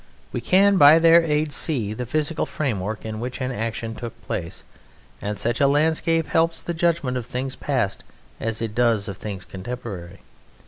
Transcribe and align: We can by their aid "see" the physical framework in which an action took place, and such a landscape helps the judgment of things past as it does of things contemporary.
We 0.33 0.41
can 0.41 0.77
by 0.77 0.97
their 0.97 1.21
aid 1.21 1.53
"see" 1.53 1.93
the 1.93 2.07
physical 2.07 2.47
framework 2.47 3.05
in 3.05 3.19
which 3.19 3.39
an 3.39 3.51
action 3.51 3.93
took 3.93 4.19
place, 4.23 4.63
and 5.21 5.37
such 5.37 5.61
a 5.61 5.67
landscape 5.67 6.25
helps 6.25 6.63
the 6.63 6.73
judgment 6.73 7.17
of 7.17 7.27
things 7.27 7.55
past 7.55 8.03
as 8.39 8.63
it 8.63 8.73
does 8.73 9.07
of 9.07 9.17
things 9.17 9.45
contemporary. 9.45 10.21